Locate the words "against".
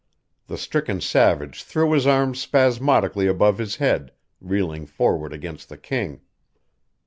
5.31-5.69